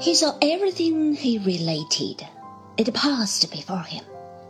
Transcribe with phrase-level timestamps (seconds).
[0.00, 2.26] He saw everything he related.
[2.78, 4.02] It passed before him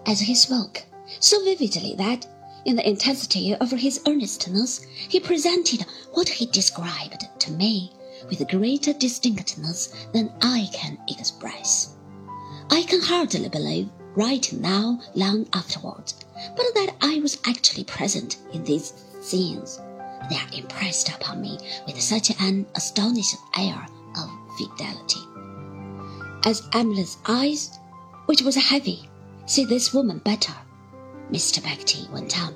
[0.06, 0.84] as he spoke,
[1.18, 2.24] so vividly that,
[2.64, 7.90] in the intensity of his earnestness, he presented what he described to me
[8.28, 11.96] with greater distinctness than I can express.
[12.70, 16.14] I can hardly believe, right now, long afterwards,
[16.54, 19.80] but that I was actually present in these scenes.
[20.30, 23.84] They are impressed upon me with such an astonishing air
[24.16, 25.20] of fidelity.
[26.42, 27.78] As Emily's eyes,
[28.24, 29.10] which was heavy,
[29.44, 30.54] see this woman better,
[31.30, 31.62] Mr.
[31.62, 32.54] Peggotty went on.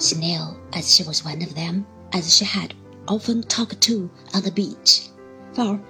[0.00, 2.72] She knew as she was one of them, as she had
[3.08, 5.08] often talked to on the beach.
[5.54, 5.80] For,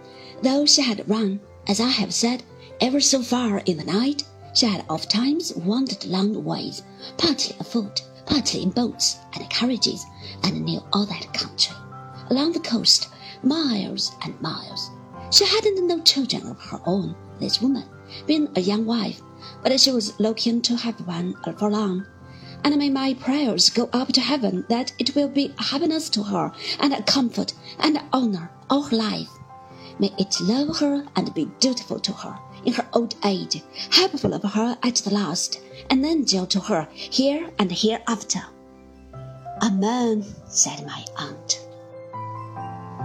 [0.42, 2.42] though she had run, as I have said,
[2.80, 4.24] ever so far in the night,
[4.55, 6.82] she had oft times wandered long ways,
[7.18, 10.06] partly afoot, partly in boats and carriages,
[10.42, 11.77] and knew all that country,
[12.30, 13.08] along the coast,
[13.42, 14.91] miles and miles.
[15.30, 17.84] She hadn't no children of her own, this woman,
[18.27, 19.20] being a young wife,
[19.62, 22.06] but she was looking to have one for long.
[22.62, 26.22] And may my prayers go up to heaven that it will be a happiness to
[26.22, 29.28] her and a comfort and honor all her life.
[29.98, 34.42] May it love her and be dutiful to her in her old age, helpful of
[34.42, 38.42] her at the last, an angel to her here and hereafter.
[39.62, 41.63] Amen, said my aunt.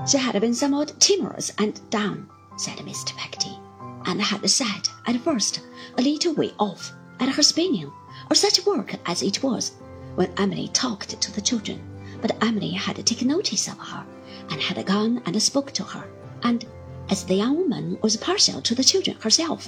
[0.08, 3.16] She had been somewhat timorous and down, said Mr.
[3.16, 3.58] Peggotty,
[4.06, 5.62] and had sat at first
[5.98, 7.92] a little way off at her spinning,
[8.30, 9.74] or such work as it was,
[10.16, 11.82] when Emily talked to the children.
[12.22, 14.06] But Emily had taken notice of her,
[14.50, 16.10] and had gone and spoke to her,
[16.44, 16.66] and
[17.10, 19.68] as the young woman was partial to the children herself,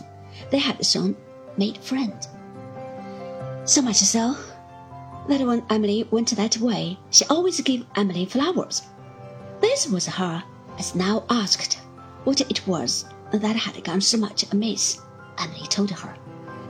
[0.49, 1.15] they had soon
[1.57, 2.27] made friends.
[3.65, 4.35] So much so
[5.27, 8.81] that when Emily went that way, she always gave Emily flowers.
[9.61, 10.43] This was her,
[10.77, 11.79] as now asked
[12.23, 14.99] what it was that had gone so much amiss.
[15.37, 16.17] and he told her,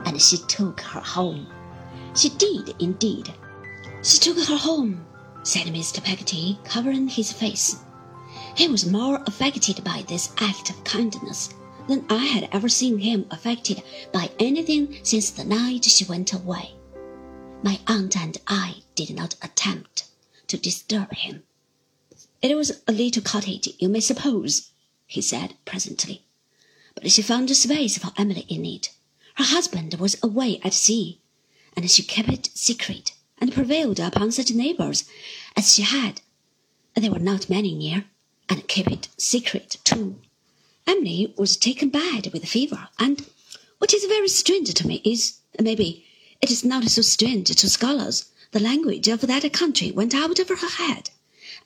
[0.04, 1.46] and she took her home.
[2.14, 3.32] She did indeed.
[4.02, 5.04] She took her home,
[5.42, 6.02] said Mr.
[6.02, 7.76] Peggotty, covering his face.
[8.54, 11.50] He was more affected by this act of kindness
[11.88, 16.74] than I had ever seen him affected by anything since the night she went away.
[17.62, 20.04] My aunt and I did not attempt
[20.48, 21.42] to disturb him.
[22.42, 24.70] It was a little cottage, you may suppose,
[25.06, 26.24] he said presently,
[26.96, 28.90] but she found a space for Emily in it.
[29.36, 31.20] Her husband was away at sea,
[31.76, 35.04] and she kept it secret and prevailed upon such neighbors
[35.56, 36.20] as she had.
[36.96, 38.06] There were not many near
[38.48, 40.20] and kept it secret too.
[40.84, 43.24] Emily was taken bad with fever, and
[43.78, 46.04] what is very strange to me is, maybe
[46.40, 50.48] it is not so strange to scholars, the language of that country went out of
[50.48, 51.10] her head,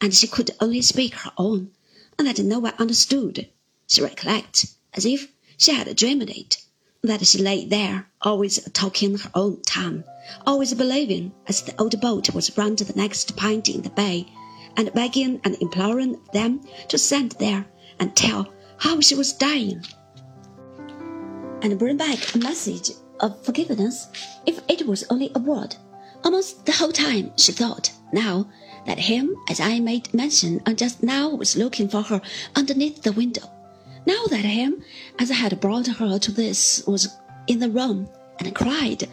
[0.01, 1.71] and she could only speak her own,
[2.19, 3.49] and that no one understood.
[3.87, 6.63] She recollects, as if she had dreamed it,
[7.03, 10.05] that she lay there, always talking her own tongue,
[10.47, 14.27] always believing, as the old boat was round the next point in the bay,
[14.77, 17.65] and begging and imploring them to send there
[17.99, 19.85] and tell how she was dying,
[21.63, 24.09] and bring back a message of forgiveness
[24.45, 25.75] if it was only a word.
[26.25, 28.51] Almost the whole time she thought now
[28.87, 32.21] that him, as I made mention uh, just now, was looking for her
[32.55, 33.51] underneath the window.
[34.07, 34.83] Now that him,
[35.19, 37.09] as I had brought her to this, was
[37.47, 38.09] in the room
[38.39, 39.09] and cried,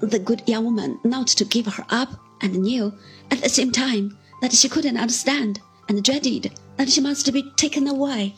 [0.00, 2.10] the good young woman not to give her up,
[2.42, 2.92] and knew
[3.30, 7.88] at the same time that she couldn't understand and dreaded that she must be taken
[7.88, 8.34] away.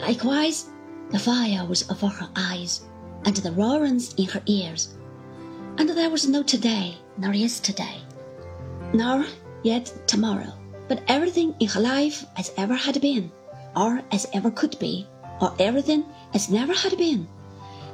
[0.00, 0.70] Likewise,
[1.10, 2.86] the fire was over her eyes
[3.24, 4.96] and the roarings in her ears,
[5.76, 8.00] and there was no today nor yesterday,
[8.92, 9.24] nor
[9.62, 10.52] yet tomorrow,
[10.88, 13.30] but everything in her life as ever had been,
[13.76, 15.06] or as ever could be,
[15.40, 16.04] or everything
[16.34, 17.28] as never had been,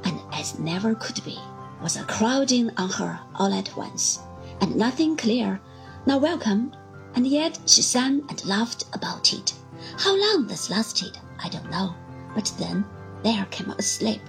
[0.04, 1.38] and as never could be,
[1.83, 4.21] was a crowding on her all at once,
[4.60, 5.60] and nothing clear
[6.06, 6.72] now welcome,
[7.15, 9.54] and yet she sang and laughed about it.
[9.99, 11.95] How long this lasted, I don't know,
[12.34, 12.84] but then
[13.22, 14.21] there came a sleep,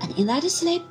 [0.00, 0.82] and in that sleep,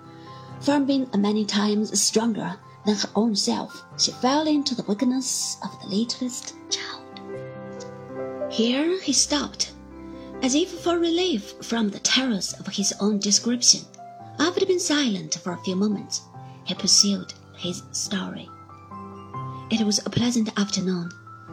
[0.59, 2.57] from being many times stronger
[2.87, 7.03] than her own self, she fell into the weakness of the littlest child.
[8.49, 9.73] Here he stopped,
[10.41, 13.81] as if for relief from the terrors of his own description.
[14.39, 16.21] After being silent for a few moments,
[16.63, 18.49] he pursued his story.
[19.69, 21.11] It was a pleasant afternoon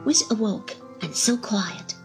[0.09, 1.97] she awoke, and so quiet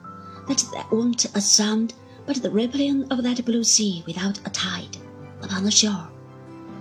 [0.48, 1.94] that there wasn't a sound
[2.26, 4.98] but the rippling of that blue sea without a tide
[5.44, 6.10] upon the shore.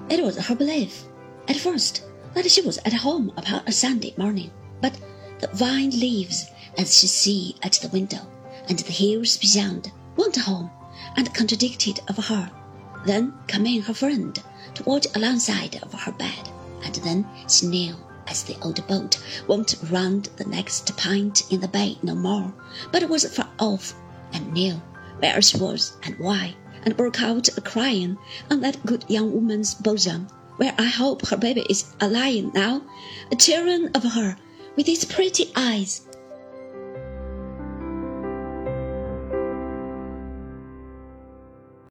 [0.09, 1.05] It was her belief,
[1.47, 2.05] at first,
[2.38, 4.49] that she was at home upon a Sunday morning,
[4.81, 4.96] but
[5.40, 6.46] the vine leaves
[6.79, 8.20] as she see at the window,
[8.69, 10.70] and the hills beyond, weren't home,
[11.17, 12.49] and contradicted of her.
[13.05, 14.40] Then came in her friend
[14.75, 16.49] to watch alongside of her bed,
[16.85, 17.96] and then she knew
[18.29, 19.19] as the old boat
[19.49, 22.55] won't round the next pint in the bay no more,
[22.93, 23.94] but was far off,
[24.32, 24.81] and knew
[25.19, 26.55] where she was and why,
[26.85, 28.17] and broke out a crying
[28.49, 30.29] on that good young woman's bosom,
[30.59, 32.83] where I hope her baby is a lying now,
[33.33, 34.37] a cheering of her
[34.77, 36.07] with his pretty eyes